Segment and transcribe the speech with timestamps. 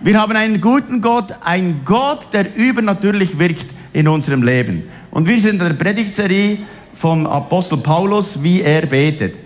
[0.00, 3.64] Wir haben einen guten Gott, einen Gott, der übernatürlich wirkt
[3.94, 4.82] in unserem Leben.
[5.10, 6.58] Und wir sind in der Predigtserie
[6.92, 9.36] vom Apostel Paulus, wie er betet.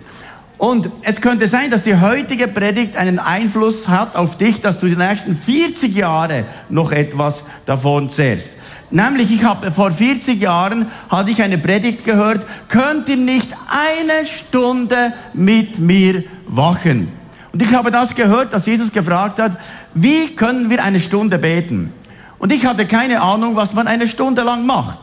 [0.57, 4.87] Und es könnte sein, dass die heutige Predigt einen Einfluss hat auf dich, dass du
[4.87, 8.51] die nächsten 40 Jahre noch etwas davon zehrst.
[8.89, 14.25] Nämlich, ich habe vor 40 Jahren hatte ich eine Predigt gehört, könnt ihr nicht eine
[14.25, 17.07] Stunde mit mir wachen?
[17.53, 19.57] Und ich habe das gehört, dass Jesus gefragt hat,
[19.93, 21.93] wie können wir eine Stunde beten?
[22.39, 24.99] Und ich hatte keine Ahnung, was man eine Stunde lang macht.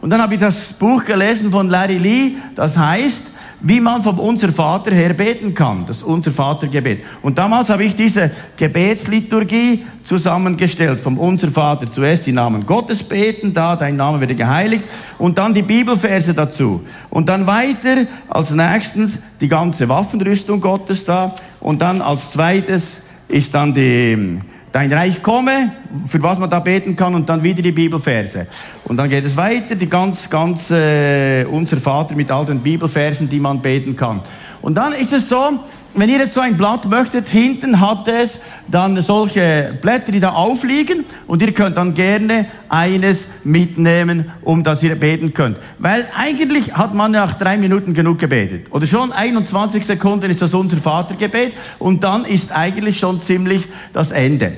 [0.00, 3.32] Und dann habe ich das Buch gelesen von Larry Lee, das heißt,
[3.62, 7.04] wie man vom Unser Vater her beten kann, das Unser Vater Gebet.
[7.22, 11.86] Und damals habe ich diese Gebetsliturgie zusammengestellt vom Unser Vater.
[11.88, 14.84] Zuerst die Namen Gottes beten, da dein Name werde geheiligt
[15.18, 16.82] und dann die Bibelverse dazu.
[17.08, 23.01] Und dann weiter als nächstens die ganze Waffenrüstung Gottes da und dann als zweites
[23.32, 24.40] ist dann die
[24.72, 25.70] Dein Reich komme,
[26.06, 28.46] für was man da beten kann und dann wieder die Bibelverse.
[28.84, 33.28] Und dann geht es weiter, die ganz, ganz, äh, unser Vater mit all den Bibelversen,
[33.28, 34.22] die man beten kann.
[34.62, 35.60] Und dann ist es so,
[35.94, 40.30] wenn ihr jetzt so ein Blatt möchtet, hinten hat es dann solche Blätter, die da
[40.30, 45.58] aufliegen und ihr könnt dann gerne eines mitnehmen, um dass ihr beten könnt.
[45.78, 48.66] Weil eigentlich hat man nach drei Minuten genug gebetet.
[48.70, 54.10] Oder schon 21 Sekunden ist das unser Vatergebet und dann ist eigentlich schon ziemlich das
[54.10, 54.52] Ende.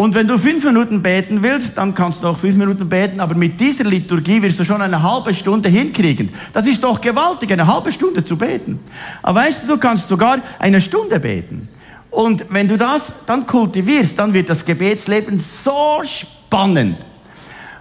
[0.00, 3.34] Und wenn du fünf Minuten beten willst, dann kannst du auch fünf Minuten beten, aber
[3.34, 6.30] mit dieser Liturgie wirst du schon eine halbe Stunde hinkriegen.
[6.54, 8.80] Das ist doch gewaltig, eine halbe Stunde zu beten.
[9.20, 11.68] Aber weißt du, du kannst sogar eine Stunde beten.
[12.08, 16.96] Und wenn du das dann kultivierst, dann wird das Gebetsleben so spannend.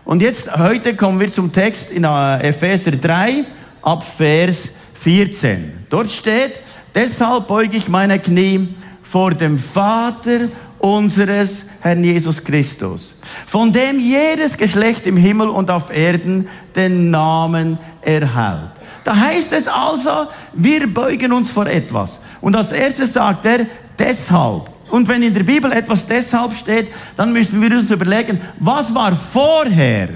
[0.04, 3.46] Und jetzt, heute kommen wir zum Text in äh, Epheser 3
[3.82, 5.86] ab Vers 14.
[5.90, 6.60] Dort steht,
[6.94, 8.68] deshalb beuge ich meine Knie
[9.04, 15.96] vor dem Vater unseres Herrn Jesus Christus, von dem jedes Geschlecht im Himmel und auf
[15.96, 18.72] Erden den Namen erhält.
[19.04, 22.20] Da heißt es also, wir beugen uns vor etwas.
[22.42, 23.66] Und als erstes sagt er,
[23.98, 24.70] deshalb.
[24.90, 29.16] Und wenn in der Bibel etwas deshalb steht, dann müssen wir uns überlegen, was war
[29.16, 30.10] vorher?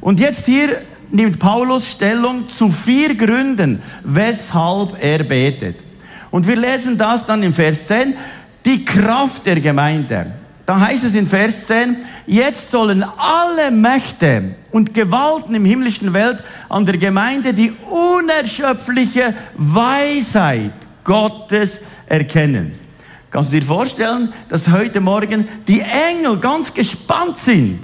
[0.00, 5.76] Und jetzt hier nimmt Paulus Stellung zu vier Gründen, weshalb er betet.
[6.30, 8.14] Und wir lesen das dann im Vers 10
[8.64, 10.32] die Kraft der Gemeinde.
[10.64, 11.96] Da heißt es in Vers 10,
[12.26, 20.72] jetzt sollen alle Mächte und Gewalten im himmlischen Welt an der Gemeinde die unerschöpfliche Weisheit
[21.02, 22.78] Gottes erkennen.
[23.30, 27.80] Kannst du dir vorstellen, dass heute Morgen die Engel ganz gespannt sind,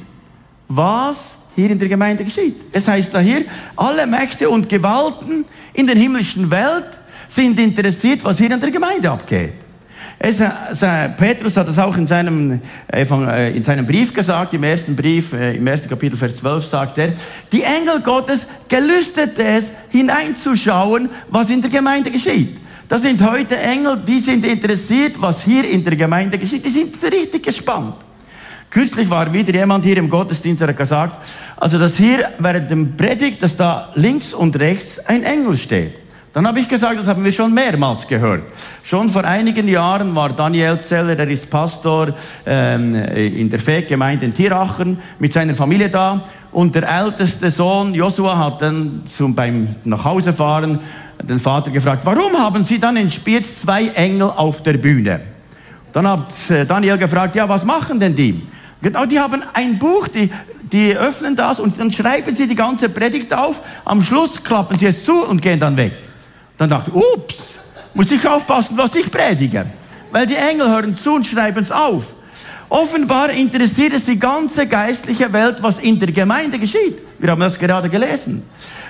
[0.69, 2.57] was hier in der Gemeinde geschieht?
[2.71, 8.39] Es heißt da hier, alle Mächte und Gewalten in der himmlischen Welt sind interessiert, was
[8.39, 9.68] hier in der Gemeinde abgeht.
[10.21, 12.61] Es, äh, Petrus hat das auch in seinem,
[12.93, 16.99] äh, äh, in seinem Brief gesagt, im ersten Brief, im ersten Kapitel, Vers 12 sagt
[16.99, 17.13] er,
[17.53, 22.57] die Engel Gottes gelüstet es, hineinzuschauen, was in der Gemeinde geschieht.
[22.89, 26.65] Das sind heute Engel, die sind interessiert, was hier in der Gemeinde geschieht.
[26.65, 27.95] Die sind richtig gespannt.
[28.71, 31.17] Kürzlich war wieder jemand hier im Gottesdienst, der hat gesagt,
[31.57, 36.08] also dass hier während dem Predigt, dass da links und rechts ein Engel steht.
[36.39, 38.45] Dann habe ich gesagt, das haben wir schon mehrmals gehört.
[38.85, 42.15] Schon vor einigen Jahren war Daniel Zeller, der ist Pastor
[42.47, 46.23] ähm, in der Feggemeinde in Tirachen, mit seiner Familie da.
[46.53, 50.79] Und der älteste Sohn Joshua hat dann zum, beim Nachhausefahren
[51.21, 55.21] den Vater gefragt, warum haben Sie dann in Spiez zwei Engel auf der Bühne?
[55.93, 58.47] Dann hat äh, Daniel gefragt, ja, was machen denn die?
[58.81, 60.31] Genau, die haben ein Buch, die,
[60.71, 63.61] die öffnen das und dann schreiben sie die ganze Predigt auf.
[63.85, 66.05] Am Schluss klappen sie es zu und gehen dann weg.
[66.59, 67.59] Dann dachte ich, ups,
[67.95, 69.67] muss ich aufpassen, was ich predige.
[70.11, 72.15] Weil die Engel hören zu und schreiben es auf.
[72.69, 76.99] Offenbar interessiert es die ganze geistliche Welt, was in der Gemeinde geschieht.
[77.19, 78.43] Wir haben das gerade gelesen.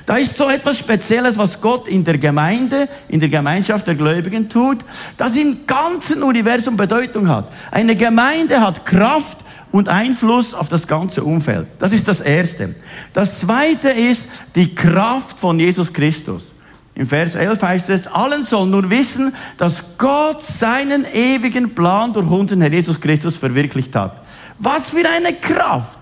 [0.05, 4.49] Da ist so etwas Spezielles, was Gott in der Gemeinde, in der Gemeinschaft der Gläubigen
[4.49, 4.79] tut,
[5.17, 7.53] das im ganzen Universum Bedeutung hat.
[7.71, 9.39] Eine Gemeinde hat Kraft
[9.71, 11.69] und Einfluss auf das ganze Umfeld.
[11.79, 12.75] Das ist das Erste.
[13.13, 16.53] Das Zweite ist die Kraft von Jesus Christus.
[16.99, 22.29] Im Vers 11 heißt es, allen sollen nun wissen, dass Gott seinen ewigen Plan durch
[22.29, 24.21] unseren Herrn Jesus Christus verwirklicht hat.
[24.59, 25.97] Was für eine Kraft!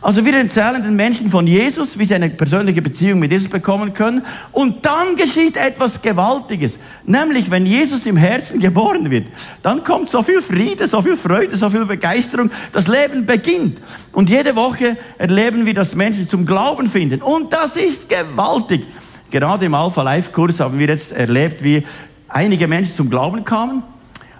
[0.00, 3.92] Also wir erzählen den Menschen von Jesus, wie sie eine persönliche Beziehung mit Jesus bekommen
[3.92, 4.24] können.
[4.52, 6.78] Und dann geschieht etwas Gewaltiges.
[7.04, 9.26] Nämlich, wenn Jesus im Herzen geboren wird,
[9.62, 12.50] dann kommt so viel Friede, so viel Freude, so viel Begeisterung.
[12.72, 13.82] Das Leben beginnt.
[14.12, 17.20] Und jede Woche erleben wir, dass Menschen zum Glauben finden.
[17.20, 18.86] Und das ist gewaltig.
[19.30, 21.86] Gerade im Alpha Life Kurs haben wir jetzt erlebt, wie
[22.28, 23.82] einige Menschen zum Glauben kamen.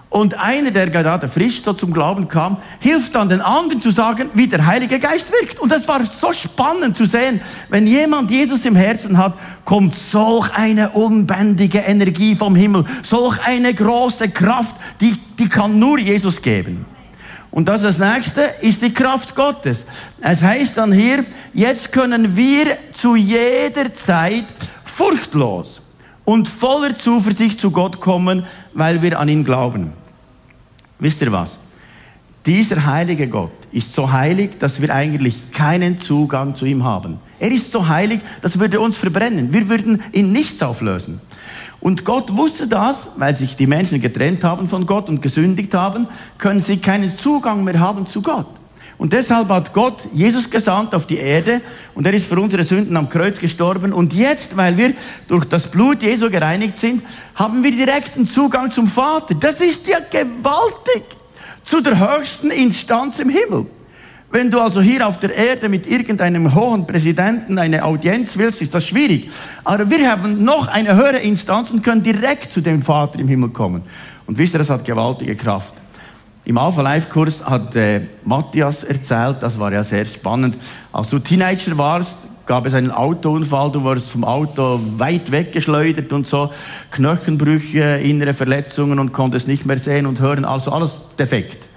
[0.09, 4.27] Und einer, der gerade frisch so zum Glauben kam, hilft dann den anderen zu sagen,
[4.33, 5.59] wie der Heilige Geist wirkt.
[5.59, 7.41] Und das war so spannend zu sehen.
[7.69, 9.33] Wenn jemand Jesus im Herzen hat,
[9.65, 15.99] kommt solch eine unbändige Energie vom Himmel, solch eine große Kraft, die, die kann nur
[15.99, 16.87] Jesus geben.
[17.51, 19.85] Und das, das nächste ist die Kraft Gottes.
[20.21, 24.45] Es heißt dann hier, jetzt können wir zu jeder Zeit
[24.99, 25.81] furchtlos
[26.25, 29.93] und voller Zuversicht zu Gott kommen, weil wir an ihn glauben.
[30.99, 31.57] Wisst ihr was?
[32.45, 37.19] Dieser heilige Gott ist so heilig, dass wir eigentlich keinen Zugang zu ihm haben.
[37.39, 39.53] Er ist so heilig, das würde uns verbrennen.
[39.53, 41.21] Wir würden in nichts auflösen.
[41.79, 46.07] Und Gott wusste das, weil sich die Menschen getrennt haben von Gott und gesündigt haben,
[46.37, 48.58] können sie keinen Zugang mehr haben zu Gott.
[48.99, 51.61] Und deshalb hat Gott Jesus gesandt auf die Erde
[51.95, 53.93] und er ist für unsere Sünden am Kreuz gestorben.
[53.93, 54.93] Und jetzt, weil wir
[55.25, 57.01] durch das Blut Jesu gereinigt sind,
[57.33, 59.35] haben wir direkten Zugang zum Vater.
[59.35, 61.03] Das ist ja gewaltig
[61.63, 63.67] zu der höchsten Instanz im Himmel.
[64.31, 68.75] Wenn du also hier auf der Erde mit irgendeinem hohen Präsidenten eine Audienz willst, ist
[68.75, 69.31] das schwierig.
[69.63, 73.51] Aber wir haben noch eine höhere Instanz und können direkt zu dem Vater im Himmel
[73.51, 73.83] kommen.
[74.27, 75.78] Und wisst ihr, das hat gewaltige Kraft.
[76.49, 80.57] Im Alpha Life Kurs hat äh, Matthias erzählt, das war ja sehr spannend.
[80.91, 82.17] Als du Teenager warst,
[82.47, 86.51] gab es einen Autounfall, du wurdest vom Auto weit weggeschleudert und so,
[86.89, 91.67] Knochenbrüche, innere Verletzungen und konntest nicht mehr sehen und hören, also alles defekt.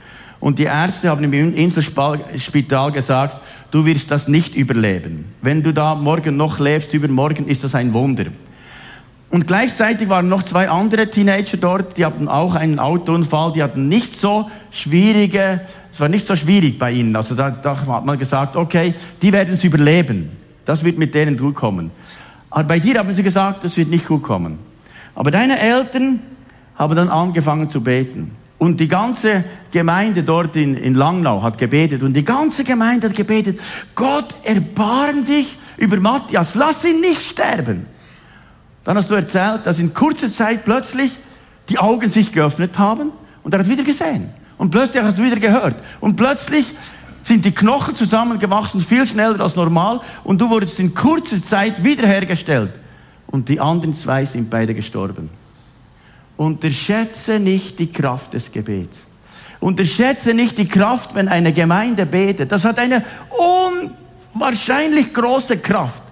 [0.40, 3.42] Und die Ärzte haben im Inselspital gesagt,
[3.72, 5.26] du wirst das nicht überleben.
[5.42, 8.25] Wenn du da morgen noch lebst, übermorgen ist das ein Wunder.
[9.32, 13.88] Und gleichzeitig waren noch zwei andere Teenager dort, die hatten auch einen Autounfall, die hatten
[13.88, 17.17] nicht so schwierige, es war nicht so schwierig bei ihnen.
[17.17, 18.93] Also da, da hat man gesagt, okay,
[19.23, 20.37] die werden es überleben.
[20.67, 21.93] Das wird mit denen gut kommen.
[22.50, 24.58] Aber bei dir haben sie gesagt, das wird nicht gut kommen.
[25.14, 26.20] Aber deine Eltern
[26.75, 28.32] haben dann angefangen zu beten.
[28.58, 32.02] Und die ganze Gemeinde dort in, in Langnau hat gebetet.
[32.02, 33.58] Und die ganze Gemeinde hat gebetet,
[33.94, 37.87] Gott, erbarm dich über Matthias, lass ihn nicht sterben.
[38.84, 41.17] Dann hast du erzählt, dass in kurzer Zeit plötzlich
[41.69, 43.12] die Augen sich geöffnet haben
[43.43, 44.31] und er hat wieder gesehen.
[44.58, 45.76] Und plötzlich hast du wieder gehört.
[46.00, 46.73] Und plötzlich
[47.23, 50.00] sind die Knochen zusammengewachsen, viel schneller als normal.
[50.25, 52.73] Und du wurdest in kurzer Zeit wiederhergestellt.
[53.26, 55.31] Und die anderen zwei sind beide gestorben.
[56.37, 59.06] Unterschätze nicht die Kraft des Gebets.
[59.61, 62.50] Unterschätze nicht die Kraft, wenn eine Gemeinde betet.
[62.50, 63.05] Das hat eine
[64.35, 66.02] unwahrscheinlich große Kraft.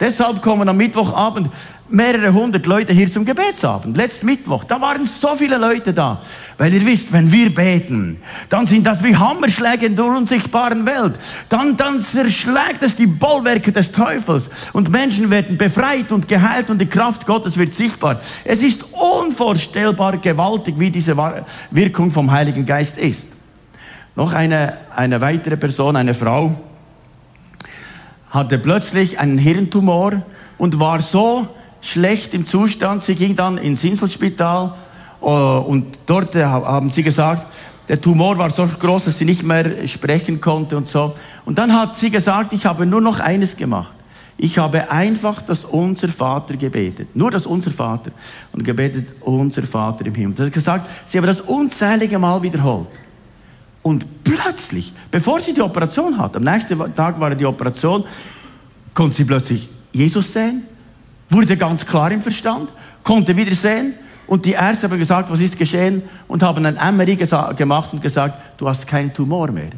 [0.00, 1.48] Deshalb kommen am Mittwochabend
[1.90, 3.96] mehrere hundert Leute hier zum Gebetsabend.
[3.96, 6.20] Letzten Mittwoch, da waren so viele Leute da.
[6.58, 11.18] Weil ihr wisst, wenn wir beten, dann sind das wie Hammerschläge in der unsichtbaren Welt.
[11.48, 14.50] Dann, dann zerschlägt es die Bollwerke des Teufels.
[14.72, 18.20] Und Menschen werden befreit und geheilt und die Kraft Gottes wird sichtbar.
[18.44, 21.16] Es ist unvorstellbar gewaltig, wie diese
[21.70, 23.28] Wirkung vom Heiligen Geist ist.
[24.14, 26.54] Noch eine, eine weitere Person, eine Frau,
[28.30, 30.22] hatte plötzlich einen Hirntumor
[30.58, 31.46] und war so
[31.80, 33.04] schlecht im Zustand.
[33.04, 34.74] Sie ging dann ins Inselspital
[35.20, 37.46] äh, und dort äh, haben sie gesagt,
[37.88, 41.14] der Tumor war so groß, dass sie nicht mehr sprechen konnte und so.
[41.46, 43.92] Und dann hat sie gesagt, ich habe nur noch eines gemacht.
[44.36, 47.16] Ich habe einfach das Unser Vater gebetet.
[47.16, 48.12] Nur das Unser Vater.
[48.52, 50.36] Und gebetet, Unser Vater im Himmel.
[50.36, 52.88] Sie hat gesagt, sie habe das unzählige Mal wiederholt.
[53.88, 58.04] Und plötzlich, bevor sie die Operation hat, am nächsten Tag war die Operation,
[58.92, 60.64] konnte sie plötzlich Jesus sehen,
[61.30, 62.68] wurde ganz klar im Verstand,
[63.02, 63.94] konnte wieder sehen
[64.26, 67.16] und die Ärzte haben gesagt, was ist geschehen und haben ein MRI
[67.56, 69.70] gemacht und gesagt, du hast keinen Tumor mehr.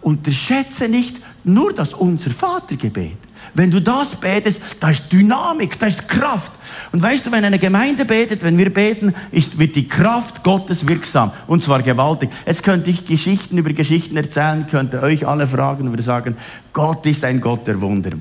[0.00, 3.18] Unterschätze nicht nur das Unser Vatergebet.
[3.54, 6.52] Wenn du das betest, da ist Dynamik, da ist Kraft.
[6.92, 10.86] Und weißt du, wenn eine Gemeinde betet, wenn wir beten, ist, wird die Kraft Gottes
[10.86, 11.32] wirksam.
[11.46, 12.30] Und zwar gewaltig.
[12.44, 16.36] Es könnte ich Geschichten über Geschichten erzählen, könnte euch alle fragen und wir sagen,
[16.72, 18.12] Gott ist ein Gott der Wunder.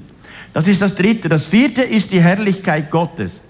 [0.53, 1.29] Das ist das dritte.
[1.29, 3.41] Das vierte ist die Herrlichkeit Gottes.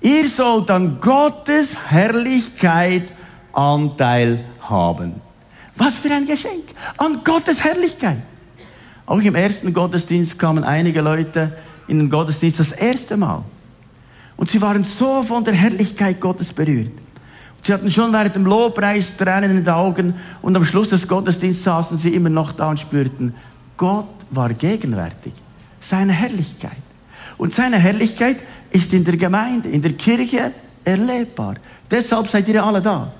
[0.00, 3.12] Ihr sollt an Gottes Herrlichkeit
[3.52, 5.20] Anteil haben.
[5.76, 6.64] Was für ein Geschenk.
[6.96, 8.18] An Gottes Herrlichkeit.
[9.10, 11.52] Auch im ersten Gottesdienst kamen einige Leute
[11.88, 13.42] in den Gottesdienst das erste Mal.
[14.36, 16.92] Und sie waren so von der Herrlichkeit Gottes berührt.
[17.60, 21.64] Sie hatten schon während dem Lobpreis Tränen in den Augen und am Schluss des Gottesdienstes
[21.64, 23.34] saßen sie immer noch da und spürten,
[23.76, 25.32] Gott war gegenwärtig
[25.80, 26.70] seine Herrlichkeit.
[27.36, 28.36] Und seine Herrlichkeit
[28.70, 30.52] ist in der Gemeinde, in der Kirche
[30.84, 31.56] erlebbar.
[31.90, 33.12] Deshalb seid ihr alle da.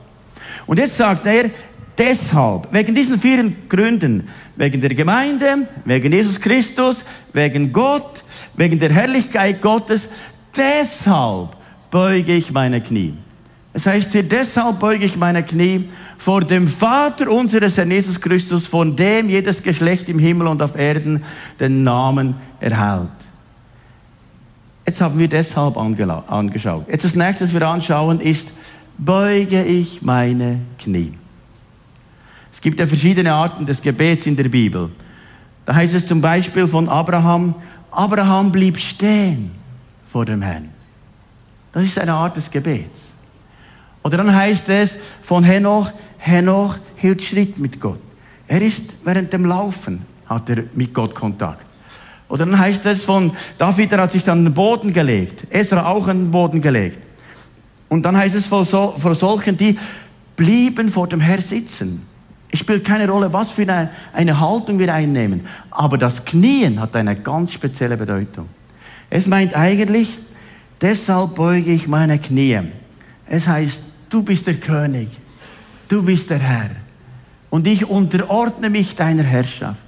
[0.68, 1.50] Und jetzt sagt er,
[1.99, 8.25] deshalb, wegen diesen vier Gründen, wegen der Gemeinde, wegen Jesus Christus, wegen Gott,
[8.56, 10.09] wegen der Herrlichkeit Gottes,
[10.56, 11.56] deshalb
[11.90, 13.14] beuge ich meine Knie.
[13.73, 18.66] Es heißt hier, deshalb beuge ich meine Knie vor dem Vater unseres Herrn Jesus Christus,
[18.66, 21.23] von dem jedes Geschlecht im Himmel und auf Erden
[21.59, 23.09] den Namen erhält.
[24.85, 26.87] Jetzt haben wir deshalb angeschaut.
[26.90, 28.52] Jetzt das nächste, was wir anschauen, ist,
[28.99, 31.12] beuge ich meine Knie.
[32.52, 34.90] Es gibt ja verschiedene Arten des Gebets in der Bibel.
[35.64, 37.54] Da heißt es zum Beispiel von Abraham,
[37.90, 39.50] Abraham blieb stehen
[40.07, 40.69] vor dem Herrn.
[41.73, 43.12] Das ist eine Art des Gebets.
[44.02, 48.00] Oder dann heißt es von Henoch, Henoch hielt Schritt mit Gott.
[48.49, 51.64] Er ist während dem Laufen, hat er mit Gott Kontakt.
[52.28, 55.45] Oder dann heißt es von David, er hat sich dann an den Boden gelegt.
[55.50, 56.99] Esra auch an den Boden gelegt.
[57.88, 59.76] Und dann heißt es vor, so, vor solchen, die
[60.37, 62.07] blieben vor dem Herr sitzen.
[62.52, 65.47] Es spielt keine Rolle, was für eine, eine Haltung wir einnehmen.
[65.71, 68.49] Aber das Knien hat eine ganz spezielle Bedeutung.
[69.09, 70.19] Es meint eigentlich,
[70.80, 72.61] deshalb beuge ich meine Knie.
[73.26, 75.09] Es heißt, du bist der König.
[75.88, 76.71] Du bist der Herr.
[77.50, 79.80] Und ich unterordne mich deiner Herrschaft.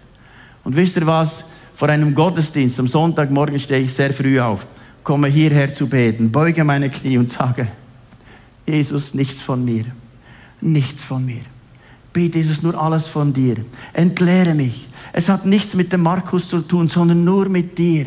[0.65, 1.45] Und wisst ihr was?
[1.75, 4.67] Vor einem Gottesdienst am Sonntagmorgen stehe ich sehr früh auf,
[5.03, 7.67] komme hierher zu beten, beuge meine Knie und sage,
[8.67, 9.87] Jesus, nichts von mir.
[10.61, 11.43] Nichts von mir.
[12.13, 13.57] Bitte, Jesus, nur alles von dir.
[13.93, 14.89] Entleere mich.
[15.13, 18.07] Es hat nichts mit dem Markus zu tun, sondern nur mit dir.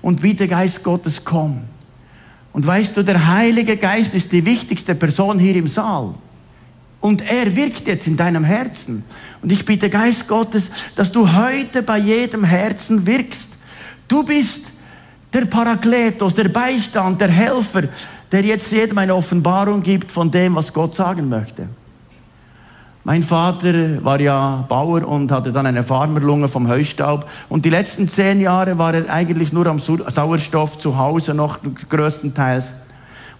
[0.00, 1.62] Und bitte, Geist Gottes, komm.
[2.52, 6.14] Und weißt du, der Heilige Geist ist die wichtigste Person hier im Saal.
[7.00, 9.04] Und er wirkt jetzt in deinem Herzen.
[9.42, 13.50] Und ich bitte Geist Gottes, dass du heute bei jedem Herzen wirkst.
[14.06, 14.64] Du bist
[15.32, 17.84] der Parakletos, der Beistand, der Helfer,
[18.30, 21.68] der jetzt jedem eine Offenbarung gibt von dem, was Gott sagen möchte.
[23.04, 27.28] Mein Vater war ja Bauer und hatte dann eine Farmerlunge vom Heustaub.
[27.48, 32.74] Und die letzten zehn Jahre war er eigentlich nur am Sauerstoff zu Hause noch größtenteils.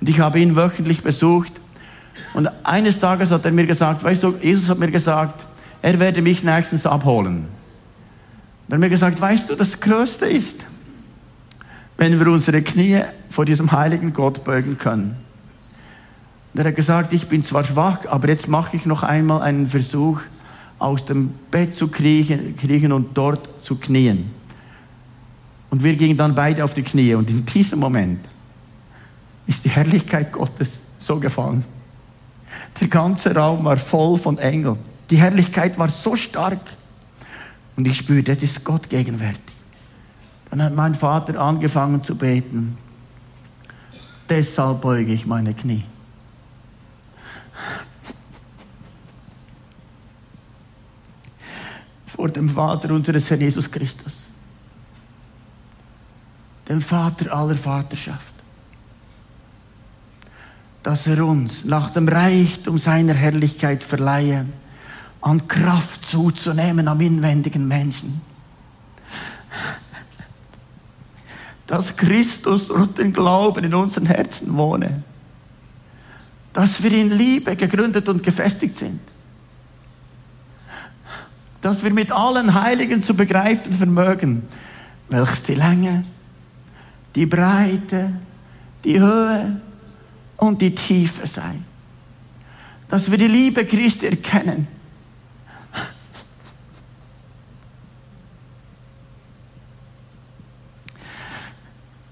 [0.00, 1.52] Und ich habe ihn wöchentlich besucht.
[2.34, 5.46] Und eines Tages hat er mir gesagt, weißt du, Jesus hat mir gesagt,
[5.80, 7.46] er werde mich nächstens abholen.
[8.68, 10.66] Er hat mir gesagt, weißt du, das Größte ist,
[11.98, 15.16] wenn wir unsere Knie vor diesem heiligen Gott beugen können.
[16.52, 19.66] Und er hat gesagt, ich bin zwar schwach, aber jetzt mache ich noch einmal einen
[19.66, 20.20] Versuch,
[20.78, 24.30] aus dem Bett zu kriechen, kriechen und dort zu knien.
[25.70, 27.14] Und wir gingen dann beide auf die Knie.
[27.14, 28.20] Und in diesem Moment
[29.46, 31.64] ist die Herrlichkeit Gottes so gefallen.
[32.80, 34.76] Der ganze Raum war voll von Engeln.
[35.08, 36.76] Die Herrlichkeit war so stark.
[37.76, 39.40] Und ich spürte, jetzt ist Gott gegenwärtig.
[40.50, 42.76] Dann hat mein Vater angefangen zu beten.
[44.28, 45.84] Deshalb beuge ich meine Knie.
[52.22, 54.28] Vor dem Vater unseres Herrn Jesus Christus.
[56.68, 58.32] Dem Vater aller Vaterschaft
[60.84, 64.46] dass er uns nach dem Reichtum seiner Herrlichkeit verleihe,
[65.20, 68.20] an Kraft zuzunehmen am inwendigen Menschen.
[71.66, 75.02] Dass Christus durch den Glauben in unseren Herzen wohne.
[76.52, 79.00] Dass wir in Liebe gegründet und gefestigt sind.
[81.62, 84.42] Dass wir mit allen Heiligen zu begreifen vermögen,
[85.08, 86.04] welches die Länge,
[87.14, 88.12] die Breite,
[88.84, 89.60] die Höhe,
[90.42, 91.54] und die Tiefe sei.
[92.88, 94.66] Dass wir die Liebe Christi erkennen.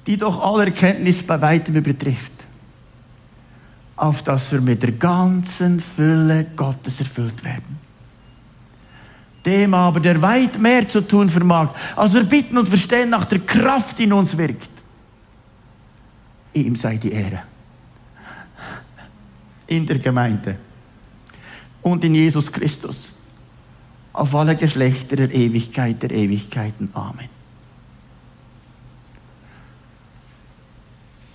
[0.07, 2.33] Die doch alle Erkenntnis bei weitem übertrifft.
[3.97, 7.89] Auf dass wir mit der ganzen Fülle Gottes erfüllt werden.
[9.50, 13.40] Dem aber, der weit mehr zu tun vermag, als wir bitten und verstehen nach der
[13.40, 14.71] Kraft, die in uns wirkt.
[16.52, 17.42] Ihm sei die Ehre
[19.66, 20.57] in der Gemeinde
[21.83, 23.12] und in Jesus Christus
[24.12, 26.88] auf alle Geschlechter der Ewigkeit der Ewigkeiten.
[26.95, 27.28] Amen.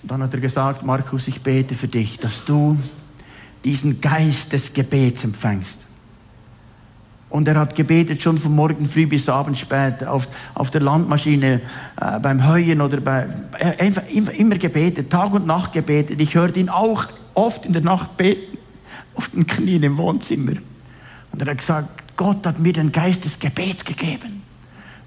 [0.02, 2.78] Dann hat er gesagt, Markus, ich bete für dich, dass du
[3.62, 5.85] diesen Geist des Gebets empfängst.
[7.28, 11.60] Und er hat gebetet schon von morgen früh bis abends spät auf, auf der Landmaschine,
[12.00, 13.26] äh, beim Heuen oder bei,
[13.78, 16.20] einfach immer, immer gebetet, Tag und Nacht gebetet.
[16.20, 18.56] Ich hörte ihn auch oft in der Nacht beten,
[19.14, 20.52] auf den Knien im Wohnzimmer.
[21.32, 24.42] Und er hat gesagt, Gott hat mir den Geist des Gebets gegeben.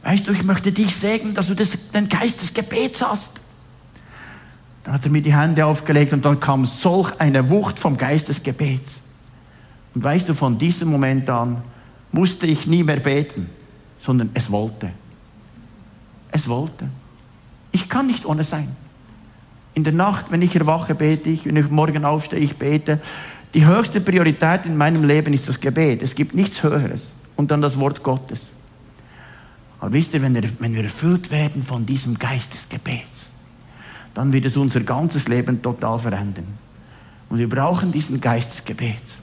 [0.03, 3.39] Weißt du, ich möchte dich segnen, dass du das, den Geist des Gebets hast.
[4.83, 8.29] Dann hat er mir die Hände aufgelegt und dann kam solch eine Wucht vom Geist
[8.29, 9.01] des Gebets.
[9.93, 11.63] Und weißt du, von diesem Moment an
[12.11, 13.49] musste ich nie mehr beten,
[13.99, 14.91] sondern es wollte.
[16.31, 16.89] Es wollte.
[17.71, 18.75] Ich kann nicht ohne sein.
[19.73, 21.45] In der Nacht, wenn ich erwache, bete ich.
[21.45, 22.99] Wenn ich morgen aufstehe, ich bete.
[23.53, 26.01] Die höchste Priorität in meinem Leben ist das Gebet.
[26.01, 27.09] Es gibt nichts Höheres.
[27.35, 28.47] Und dann das Wort Gottes.
[29.79, 33.31] Aber wisst ihr, wenn wir, erfüllt werden von diesem Geist des Gebets,
[34.13, 36.47] dann wird es unser ganzes Leben total verändern.
[37.29, 39.19] Und wir brauchen diesen Geist des Gebets.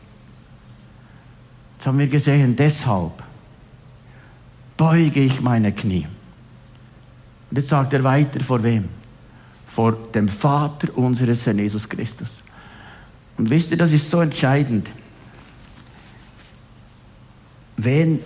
[1.87, 3.13] Jetzt haben wir gesehen, deshalb
[4.77, 6.05] beuge ich meine Knie.
[7.49, 8.89] Und jetzt sagt er weiter, vor wem?
[9.67, 12.43] Vor dem Vater unseres Herrn Jesus Christus.
[13.39, 14.91] Und wisst ihr, das ist so entscheidend.
[17.77, 18.19] Wen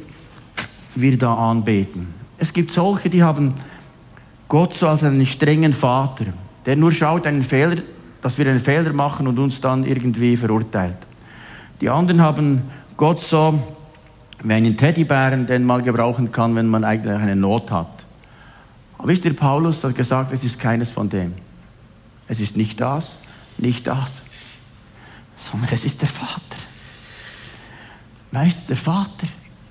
[0.95, 2.14] wir da anbeten.
[2.38, 3.52] Es gibt solche, die haben
[4.49, 6.25] Gott so als einen strengen Vater,
[6.64, 7.83] der nur schaut, einen Fehler,
[8.23, 10.97] dass wir einen Fehler machen und uns dann irgendwie verurteilt.
[11.83, 12.62] Die anderen haben
[13.00, 13.59] Gott so
[14.42, 18.04] wie einen Teddybären, den man gebrauchen kann, wenn man eigentlich eine Not hat.
[18.99, 21.33] Aber wisst ihr, Paulus hat gesagt, es ist keines von dem.
[22.28, 23.16] Es ist nicht das,
[23.57, 24.21] nicht das,
[25.35, 26.42] sondern es ist der Vater.
[28.33, 29.26] Weißt du, der Vater,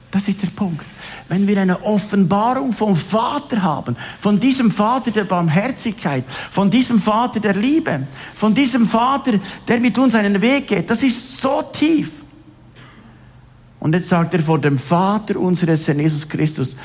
[0.09, 0.83] das ist der Punkt.
[1.27, 7.39] Wenn wir eine Offenbarung vom Vater haben, von diesem Vater der Barmherzigkeit, von diesem Vater
[7.39, 9.33] der Liebe, von diesem Vater,
[9.67, 12.18] der mit uns einen Weg geht, das ist so tief.
[13.79, 16.75] Und jetzt sagt er vor dem Vater unseres Herrn Jesus Christus.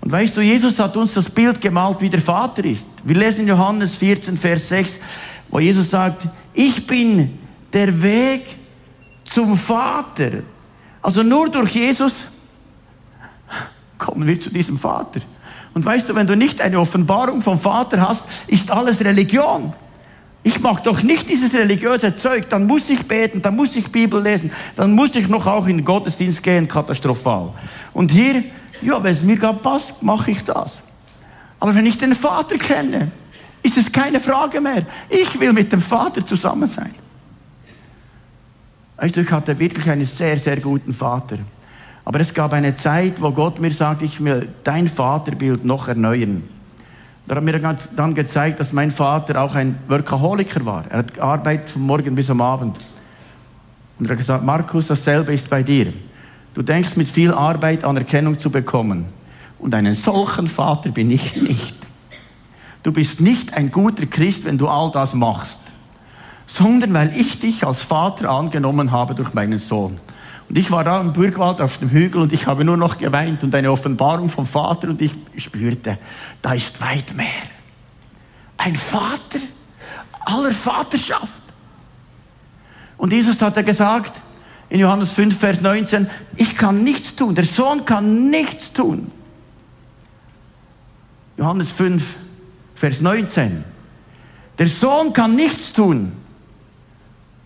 [0.00, 2.86] Und weißt du, Jesus hat uns das Bild gemalt, wie der Vater ist.
[3.04, 5.00] Wir lesen in Johannes 14, Vers 6,
[5.50, 7.38] wo Jesus sagt, ich bin
[7.72, 8.56] der Weg
[9.24, 10.30] zum Vater.
[11.00, 12.24] Also nur durch Jesus
[13.96, 15.20] kommen wir zu diesem Vater.
[15.74, 19.72] Und weißt du, wenn du nicht eine Offenbarung vom Vater hast, ist alles Religion.
[20.44, 24.20] Ich mache doch nicht dieses religiöse Zeug, dann muss ich beten, dann muss ich Bibel
[24.20, 27.52] lesen, dann muss ich noch auch in den Gottesdienst gehen, katastrophal.
[27.92, 28.42] Und hier,
[28.80, 30.82] ja, wenn es mir gerade passt, mache ich das.
[31.60, 33.12] Aber wenn ich den Vater kenne,
[33.62, 34.84] ist es keine Frage mehr.
[35.08, 36.92] Ich will mit dem Vater zusammen sein.
[38.96, 41.38] Weißt du, ich hatte wirklich einen sehr, sehr guten Vater.
[42.04, 46.42] Aber es gab eine Zeit, wo Gott mir sagt, ich will dein Vaterbild noch erneuern.
[47.26, 50.84] Da hat mir dann gezeigt, dass mein Vater auch ein Workaholiker war.
[50.90, 52.78] Er hat gearbeitet von morgen bis am Abend.
[53.98, 55.92] Und er hat gesagt, Markus, dasselbe ist bei dir.
[56.54, 59.06] Du denkst mit viel Arbeit Anerkennung zu bekommen.
[59.58, 61.76] Und einen solchen Vater bin ich nicht.
[62.82, 65.60] Du bist nicht ein guter Christ, wenn du all das machst,
[66.46, 70.00] sondern weil ich dich als Vater angenommen habe durch meinen Sohn.
[70.48, 73.42] Und ich war da im Burgwald auf dem Hügel und ich habe nur noch geweint
[73.42, 75.98] und eine Offenbarung vom Vater und ich spürte,
[76.42, 77.26] da ist weit mehr.
[78.58, 79.38] Ein Vater
[80.24, 81.42] aller Vaterschaft.
[82.96, 84.20] Und Jesus hat er gesagt,
[84.68, 89.10] in Johannes 5, Vers 19, ich kann nichts tun, der Sohn kann nichts tun.
[91.36, 92.14] Johannes 5,
[92.74, 93.64] Vers 19.
[94.58, 96.12] Der Sohn kann nichts tun,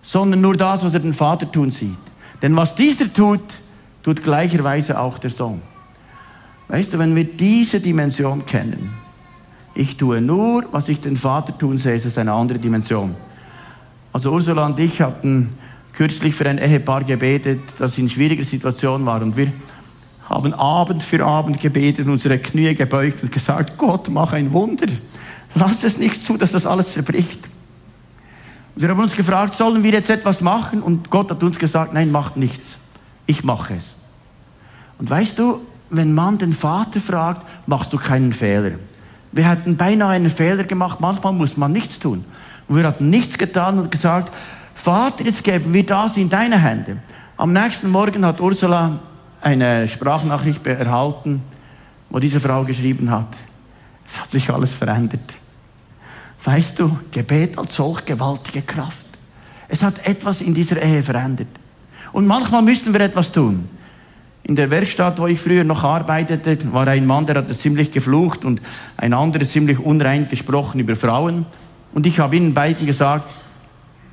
[0.03, 1.97] sondern nur das, was er den Vater tun sieht.
[2.43, 3.41] Denn was dieser tut,
[4.03, 5.63] tut gleicherweise auch der Sohn.
[6.69, 8.91] Weißt du, wenn wir diese Dimension kennen,
[9.75, 13.15] ich tue nur, was ich den Vater tun sehe, ist es eine andere Dimension.
[14.13, 15.51] Also Ursula und ich hatten
[15.93, 19.23] kürzlich für ein Ehepaar gebetet, das in schwieriger Situation war.
[19.23, 19.53] Und wir
[20.29, 24.87] haben Abend für Abend gebetet, unsere Knie gebeugt und gesagt, Gott, mach ein Wunder.
[25.55, 27.41] Lass es nicht zu, dass das alles zerbricht.
[28.79, 30.83] Wir haben uns gefragt, sollen wir jetzt etwas machen?
[30.83, 32.77] Und Gott hat uns gesagt, nein, macht nichts.
[33.25, 33.97] Ich mache es.
[34.99, 38.73] Und weißt du, wenn man den Vater fragt, machst du keinen Fehler.
[39.33, 42.25] Wir hatten beinahe einen Fehler gemacht, manchmal muss man nichts tun.
[42.69, 44.31] Und wir hatten nichts getan und gesagt,
[44.75, 46.99] Vater, jetzt geben wir das in deine Hände.
[47.39, 48.99] Am nächsten Morgen hat Ursula
[49.41, 51.43] eine Sprachnachricht erhalten,
[52.11, 53.29] wo diese Frau geschrieben hat,
[54.07, 55.35] es hat sich alles verändert.
[56.47, 59.05] Weißt du, Gebet hat solch gewaltige Kraft.
[59.67, 61.49] Es hat etwas in dieser Ehe verändert.
[62.13, 63.69] Und manchmal müssten wir etwas tun.
[64.45, 68.45] In der Werkstatt, wo ich früher noch arbeitete, war ein Mann, der hat ziemlich geflucht
[68.45, 68.63] und
[68.97, 71.47] ein anderer ziemlich unrein gesprochen über Frauen.
[71.93, 73.35] Und ich habe ihnen beiden gesagt,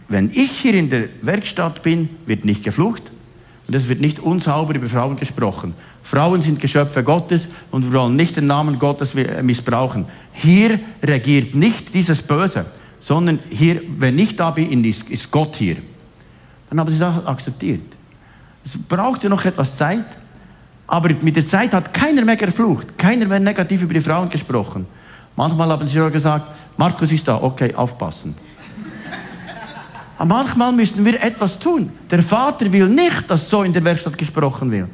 [0.07, 3.11] wenn ich hier in der Werkstatt bin, wird nicht geflucht
[3.67, 5.75] und es wird nicht unsauber über Frauen gesprochen.
[6.03, 10.05] Frauen sind Geschöpfe Gottes und wir wollen nicht den Namen Gottes missbrauchen.
[10.33, 12.65] Hier regiert nicht dieses Böse,
[12.99, 15.77] sondern hier, wenn ich da bin, ist, Gott hier.
[16.69, 17.83] Dann haben sie das akzeptiert.
[18.65, 20.05] Es brauchte noch etwas Zeit,
[20.87, 24.85] aber mit der Zeit hat keiner mehr geflucht, keiner mehr negativ über die Frauen gesprochen.
[25.35, 28.35] Manchmal haben sie sogar gesagt, Markus ist da, okay, aufpassen.
[30.17, 31.91] aber manchmal müssen wir etwas tun.
[32.11, 34.89] Der Vater will nicht, dass so in der Werkstatt gesprochen wird.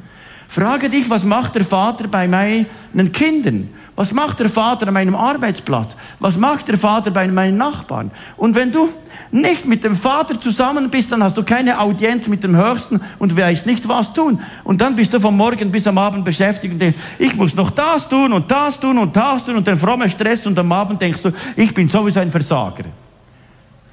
[0.50, 2.66] Frage dich, was macht der Vater bei meinen
[3.12, 3.68] Kindern?
[3.94, 5.94] Was macht der Vater an meinem Arbeitsplatz?
[6.18, 8.10] Was macht der Vater bei meinen Nachbarn?
[8.36, 8.88] Und wenn du
[9.30, 13.36] nicht mit dem Vater zusammen bist, dann hast du keine Audienz mit dem Höchsten und
[13.36, 14.40] weißt nicht, was tun.
[14.64, 17.70] Und dann bist du vom Morgen bis am Abend beschäftigt und denkst, ich muss noch
[17.70, 21.00] das tun und das tun und das tun und den frommen Stress und am Abend
[21.00, 22.86] denkst du, ich bin sowieso ein Versager.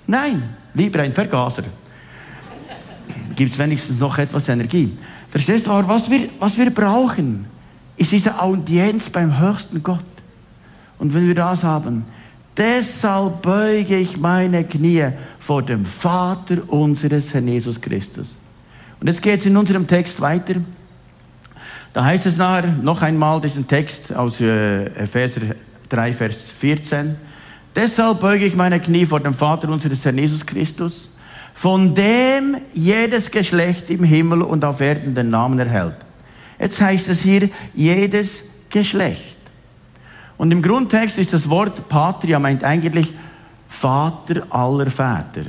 [0.08, 1.66] Nein, lieber ein Vergaser.
[3.36, 4.98] Gibt es wenigstens noch etwas Energie.
[5.38, 7.46] Verstehst du, was wir, was wir brauchen,
[7.96, 10.00] ist diese Audienz beim höchsten Gott.
[10.98, 12.06] Und wenn wir das haben,
[12.58, 18.30] deshalb beuge ich meine Knie vor dem Vater unseres Herrn Jesus Christus.
[19.00, 20.56] Und jetzt geht es in unserem Text weiter.
[21.94, 25.42] Da heißt es nachher noch einmal diesen Text aus äh, Epheser
[25.90, 27.16] 3, Vers 14.
[27.76, 31.12] Deshalb beuge ich meine Knie vor dem Vater unseres Herrn Jesus Christus
[31.58, 35.96] von dem jedes Geschlecht im Himmel und auf Erden den Namen erhält.
[36.60, 39.38] Jetzt heißt es hier jedes Geschlecht.
[40.38, 43.12] Und im Grundtext ist das Wort Patria meint eigentlich
[43.68, 45.48] Vater aller Väter.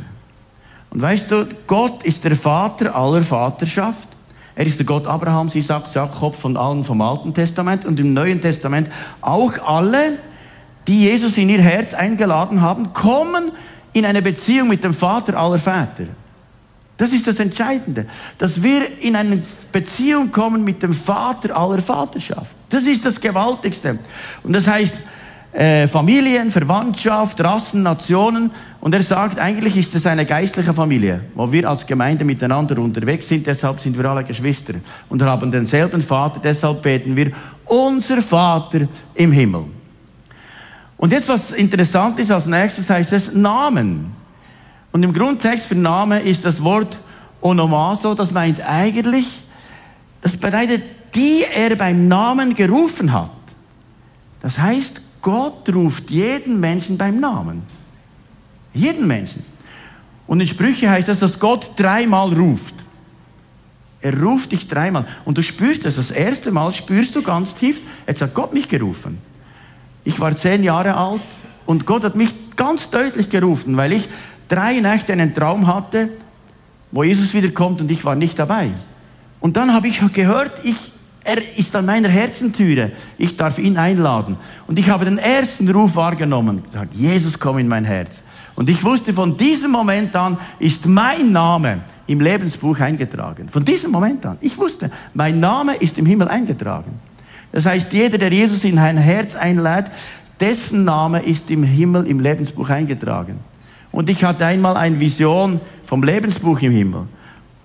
[0.89, 4.09] Und weißt du, Gott ist der Vater aller Vaterschaft.
[4.55, 8.41] Er ist der Gott Abrahams, Isaac, Jakob von allen vom Alten Testament und im Neuen
[8.41, 8.91] Testament
[9.21, 10.13] auch alle,
[10.87, 13.53] die Jesus in ihr Herz eingeladen haben, kommen
[13.93, 16.07] in eine Beziehung mit dem Vater aller Väter.
[16.97, 18.07] Das ist das Entscheidende,
[18.39, 22.51] dass wir in eine Beziehung kommen mit dem Vater aller Vaterschaft.
[22.69, 23.99] Das ist das Gewaltigste.
[24.43, 24.97] Und das heißt
[25.53, 28.51] äh, Familien, Verwandtschaft, Rassen, Nationen.
[28.81, 33.29] Und er sagt, eigentlich ist es eine geistliche Familie, wo wir als Gemeinde miteinander unterwegs
[33.29, 33.47] sind.
[33.47, 34.75] Deshalb sind wir alle Geschwister
[35.09, 36.41] und haben denselben Vater.
[36.43, 37.31] Deshalb beten wir,
[37.65, 39.65] unser Vater im Himmel.
[40.99, 44.13] Und jetzt, was interessant ist, als nächstes heißt es Namen.
[44.93, 46.99] Und im Grundtext für Name ist das Wort
[47.41, 49.41] Onomaso, das meint eigentlich,
[50.21, 50.83] das bedeutet,
[51.15, 53.31] die er beim Namen gerufen hat.
[54.41, 57.63] Das heißt, Gott ruft jeden Menschen beim Namen.
[58.75, 59.45] Jeden Menschen.
[60.27, 62.75] Und in Sprüche heißt das, dass Gott dreimal ruft.
[64.01, 65.07] Er ruft dich dreimal.
[65.25, 65.97] Und du spürst es.
[65.97, 69.19] Das erste Mal spürst du ganz tief, jetzt hat Gott mich gerufen.
[70.09, 71.21] Ich war zehn Jahre alt
[71.67, 74.09] und Gott hat mich ganz deutlich gerufen, weil ich
[74.49, 76.09] drei Nächte einen Traum hatte,
[76.91, 78.71] wo Jesus wiederkommt und ich war nicht dabei.
[79.39, 80.77] Und dann habe ich gehört, ich,
[81.25, 82.93] er ist an meiner Herzentüre.
[83.19, 84.39] Ich darf ihn einladen.
[84.67, 86.63] Und ich habe den ersten Ruf wahrgenommen.
[86.65, 88.23] Gesagt, Jesus, komm in mein Herz.
[88.55, 93.51] Und ich wusste, von diesem Moment an ist mein Name im Lebensbuch eingetragen.
[93.51, 94.39] Von diesem Moment an.
[94.41, 96.99] Ich wusste, mein Name ist im Himmel eingetragen.
[97.53, 99.87] Das heißt, jeder, der Jesus in ein Herz einlädt,
[100.41, 103.41] dessen Name ist im Himmel im Lebensbuch eingetragen.
[103.91, 107.07] Und ich hatte einmal eine Vision vom Lebensbuch im Himmel.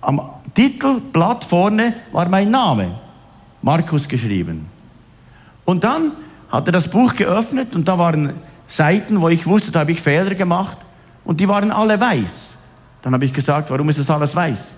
[0.00, 0.20] Am
[0.54, 2.94] Titelblatt vorne war mein Name,
[3.62, 4.66] Markus geschrieben.
[5.64, 6.12] Und dann
[6.50, 8.34] hat er das Buch geöffnet und da waren
[8.66, 10.78] Seiten, wo ich wusste, da habe ich Fehler gemacht
[11.24, 12.56] und die waren alle weiß.
[13.02, 14.74] Dann habe ich gesagt, warum ist das alles weiß?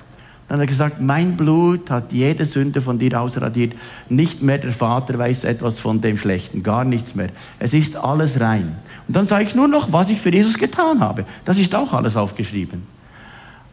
[0.48, 3.74] Dann hat er gesagt, mein Blut hat jede Sünde von dir ausradiert.
[4.08, 7.30] Nicht mehr der Vater weiß etwas von dem Schlechten, gar nichts mehr.
[7.58, 8.76] Es ist alles rein.
[9.08, 11.24] Und dann sage ich nur noch, was ich für Jesus getan habe.
[11.44, 12.82] Das ist auch alles aufgeschrieben.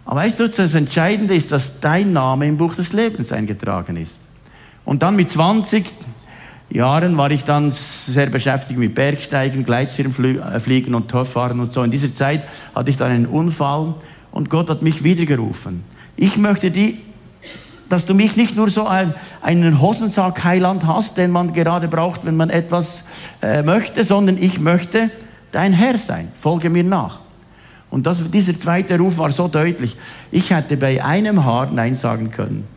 [0.06, 4.20] Aber weißt du, das Entscheidende ist, dass dein Name im Buch des Lebens eingetragen ist.
[4.84, 5.86] Und dann mit 20
[6.70, 11.84] Jahren war ich dann sehr beschäftigt mit Bergsteigen, Gleitschirmfliegen und Torfahren und so.
[11.84, 13.94] In dieser Zeit hatte ich dann einen Unfall
[14.32, 15.84] und Gott hat mich wiedergerufen.
[16.16, 17.00] Ich möchte die,
[17.90, 22.26] dass du mich nicht nur so ein, einen Hosensack Heiland hast, den man gerade braucht,
[22.26, 23.06] wenn man etwas
[23.42, 25.10] äh, möchte, sondern ich möchte
[25.52, 26.32] dein Herr sein.
[26.36, 27.20] Folge mir nach.
[27.90, 29.96] Und das, dieser zweite Ruf war so deutlich.
[30.32, 32.68] Ich hätte bei einem Haar Nein sagen können.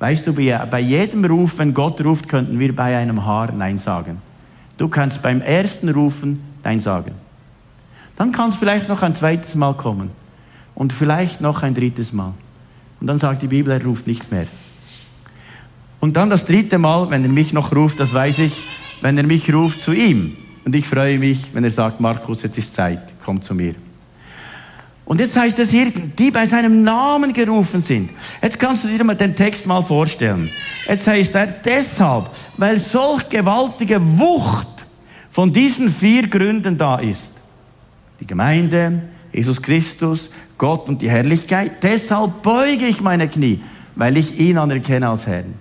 [0.00, 4.20] Weißt du, bei jedem Ruf, wenn Gott ruft, könnten wir bei einem Haar Nein sagen.
[4.76, 7.12] Du kannst beim ersten Rufen Nein sagen.
[8.16, 10.21] Dann kann es vielleicht noch ein zweites Mal kommen
[10.74, 12.34] und vielleicht noch ein drittes Mal.
[13.00, 14.46] Und dann sagt die Bibel, er ruft nicht mehr.
[16.00, 18.62] Und dann das dritte Mal, wenn er mich noch ruft, das weiß ich,
[19.00, 20.36] wenn er mich ruft zu ihm.
[20.64, 23.74] Und ich freue mich, wenn er sagt, Markus, jetzt ist Zeit, komm zu mir.
[25.04, 28.10] Und jetzt heißt es hier, die bei seinem Namen gerufen sind.
[28.40, 30.48] Jetzt kannst du dir mal den Text mal vorstellen.
[30.86, 34.86] Jetzt heißt er deshalb, weil solch gewaltige Wucht
[35.30, 37.32] von diesen vier Gründen da ist.
[38.20, 39.02] Die Gemeinde,
[39.32, 41.82] Jesus Christus, Gott und die Herrlichkeit.
[41.82, 43.60] Deshalb beuge ich meine Knie,
[43.94, 45.54] weil ich ihn anerkenne als Herrn.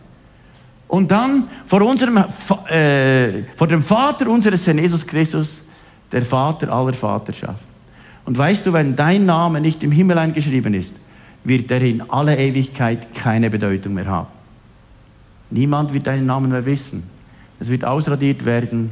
[0.87, 5.63] Und dann vor, unserem, äh, vor dem Vater unseres Herrn Jesus Christus,
[6.11, 7.65] der Vater aller Vaterschaft.
[8.25, 10.93] Und weißt du, wenn dein Name nicht im Himmel eingeschrieben ist,
[11.43, 14.27] wird er in aller Ewigkeit keine Bedeutung mehr haben.
[15.49, 17.03] Niemand wird deinen Namen mehr wissen.
[17.59, 18.91] Es wird ausradiert werden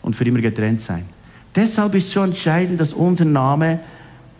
[0.00, 1.04] und für immer getrennt sein.
[1.54, 3.80] Deshalb ist so entscheidend, dass unser Name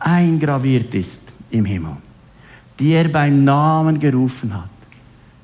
[0.05, 1.97] eingraviert ist im Himmel,
[2.79, 4.69] die er beim Namen gerufen hat.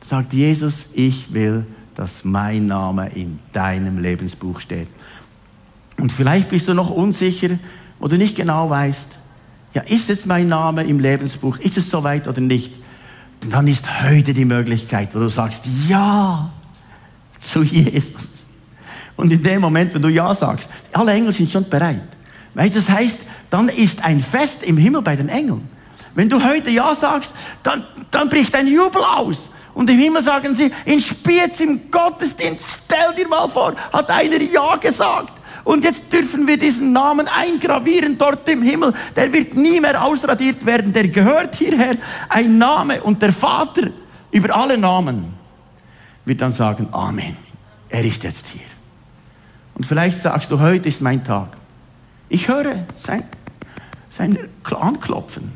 [0.01, 4.88] Sagt Jesus, ich will, dass mein Name in deinem Lebensbuch steht.
[5.99, 7.59] Und vielleicht bist du noch unsicher,
[7.99, 9.18] wo du nicht genau weißt,
[9.75, 11.59] ja, ist es mein Name im Lebensbuch?
[11.59, 12.73] Ist es soweit oder nicht?
[13.40, 16.51] dann ist heute die Möglichkeit, wo du sagst, ja,
[17.38, 18.47] zu Jesus.
[19.16, 22.03] Und in dem Moment, wenn du Ja sagst, alle Engel sind schon bereit.
[22.55, 25.68] Du, das heißt, dann ist ein Fest im Himmel bei den Engeln.
[26.14, 29.50] Wenn du heute Ja sagst, dann, dann bricht ein Jubel aus.
[29.74, 34.40] Und im Himmel sagen sie, in Spiez im Gottesdienst, stell dir mal vor, hat einer
[34.40, 35.32] Ja gesagt.
[35.64, 38.94] Und jetzt dürfen wir diesen Namen eingravieren dort im Himmel.
[39.14, 40.92] Der wird nie mehr ausradiert werden.
[40.92, 41.94] Der gehört hierher.
[42.28, 43.02] Ein Name.
[43.02, 43.90] Und der Vater
[44.30, 45.34] über alle Namen
[46.24, 47.37] wird dann sagen, Amen.
[47.90, 48.66] Er ist jetzt hier.
[49.74, 51.56] Und vielleicht sagst du, heute ist mein Tag.
[52.28, 53.24] Ich höre sein,
[54.11, 55.53] sein Anklopfen.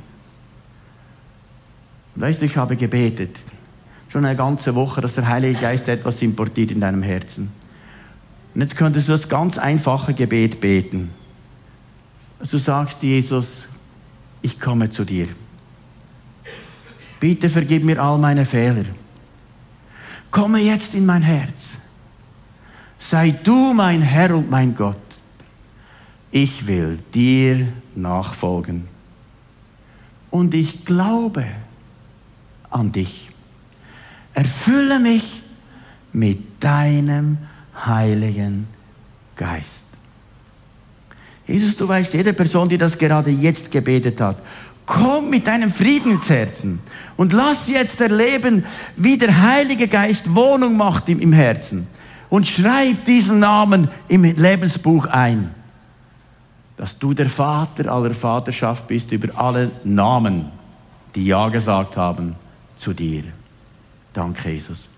[2.15, 3.39] Weißt du, ich habe gebetet.
[4.09, 7.51] Schon eine ganze Woche, dass der Heilige Geist etwas importiert in deinem Herzen.
[8.55, 11.11] Und jetzt könntest du das ganz einfache Gebet beten.
[12.39, 13.69] Du sagst, Jesus,
[14.43, 15.29] ich komme zu dir.
[17.21, 18.85] Bitte vergib mir all meine Fehler.
[20.31, 21.79] Komme jetzt in mein Herz.
[22.99, 24.97] Sei du mein Herr und mein Gott.
[26.33, 28.89] Ich will dir nachfolgen.
[30.31, 31.45] Und ich glaube
[32.71, 33.29] an dich.
[34.35, 35.43] Erfülle mich
[36.13, 37.37] mit deinem
[37.85, 38.67] Heiligen
[39.37, 39.85] Geist.
[41.47, 44.39] Jesus, du weißt, jede Person, die das gerade jetzt gebetet hat,
[44.87, 46.81] komm mit deinem Friedensherzen
[47.17, 48.65] und lass jetzt erleben,
[48.97, 51.87] wie der Heilige Geist Wohnung macht im, Herzen.
[52.31, 55.55] Und schreib diesen Namen im Lebensbuch ein,
[56.83, 60.47] dass du der Vater aller Vaterschaft bist über alle Namen,
[61.15, 62.35] die Ja gesagt haben
[62.75, 63.23] zu dir.
[64.13, 64.89] Danke, Jesus.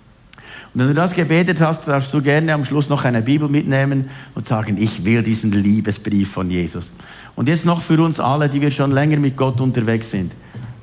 [0.73, 4.09] Und wenn du das gebetet hast, darfst du gerne am Schluss noch eine Bibel mitnehmen
[4.35, 6.91] und sagen, ich will diesen Liebesbrief von Jesus.
[7.37, 10.33] Und jetzt noch für uns alle, die wir schon länger mit Gott unterwegs sind.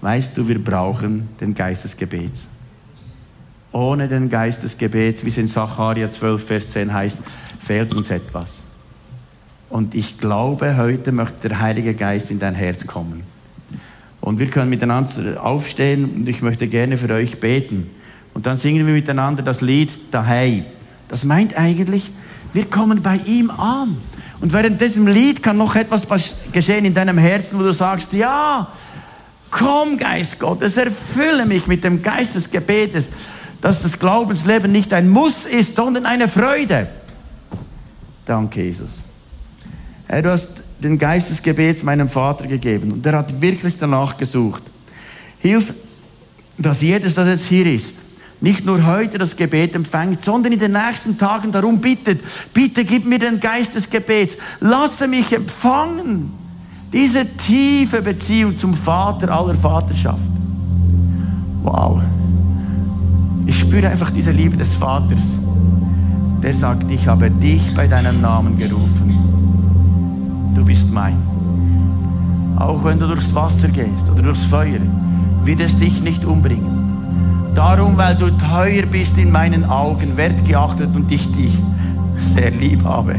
[0.02, 2.46] Weißt du, wir brauchen den Geist des Gebets.
[3.72, 7.22] Ohne den Geist des Gebets, wie es in Sacharja 12, Vers 10 heißt,
[7.60, 8.66] fehlt uns etwas.
[9.72, 13.24] Und ich glaube, heute möchte der Heilige Geist in dein Herz kommen.
[14.20, 17.90] Und wir können miteinander aufstehen und ich möchte gerne für euch beten.
[18.34, 20.66] Und dann singen wir miteinander das Lied Daheim.
[21.08, 22.12] Das meint eigentlich,
[22.52, 23.96] wir kommen bei ihm an.
[24.42, 26.06] Und während diesem Lied kann noch etwas
[26.52, 28.68] geschehen in deinem Herzen, wo du sagst, ja,
[29.52, 33.10] komm Geist Gottes, erfülle mich mit dem Geist des Gebetes,
[33.62, 36.88] dass das Glaubensleben nicht ein Muss ist, sondern eine Freude.
[38.26, 39.02] Danke, Jesus.
[40.12, 40.50] Herr, du hast
[40.84, 44.62] den Geist des Gebets meinem Vater gegeben und er hat wirklich danach gesucht.
[45.39, 45.74] Hilf,
[46.58, 47.95] dass jedes, das jetzt hier ist,
[48.41, 52.19] nicht nur heute das Gebet empfängt, sondern in den nächsten Tagen darum bittet,
[52.54, 56.34] bitte gib mir den Geist des Gebets, lasse mich empfangen.
[56.91, 60.19] Diese tiefe Beziehung zum Vater aller Vaterschaft.
[61.63, 62.02] Wow.
[63.45, 65.38] Ich spüre einfach diese Liebe des Vaters,
[66.43, 69.21] der sagt, ich habe dich bei deinem Namen gerufen.
[70.54, 71.18] Du bist mein.
[72.58, 74.80] Auch wenn du durchs Wasser gehst oder durchs Feuer,
[75.44, 77.52] wird es dich nicht umbringen.
[77.56, 81.58] Darum, weil du teuer bist in meinen Augen, wertgeachtet und ich dich
[82.16, 83.16] sehr lieb habe.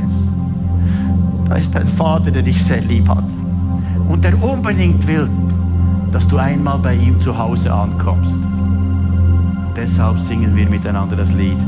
[1.48, 3.24] Da ist ein Vater, der dich sehr lieb hat
[4.08, 5.28] und der unbedingt will,
[6.10, 8.38] dass du einmal bei ihm zu Hause ankommst.
[9.76, 11.58] Deshalb singen wir miteinander das Lied,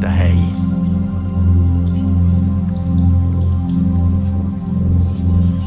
[0.00, 0.48] der Hey.